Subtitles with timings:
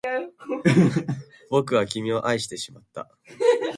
[1.51, 3.07] 僕は君を愛してしまった